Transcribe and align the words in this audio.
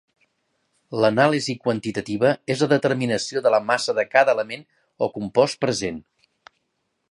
L’anàlisi 1.03 1.55
quantitativa 1.65 2.31
és 2.55 2.63
la 2.65 2.69
determinació 2.71 3.45
de 3.49 3.53
la 3.57 3.61
massa 3.67 3.97
de 4.01 4.07
cada 4.17 4.35
element 4.39 4.67
o 5.09 5.13
compost 5.19 5.63
present. 5.67 6.01